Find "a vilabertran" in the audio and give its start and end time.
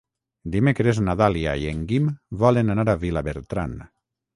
2.91-3.83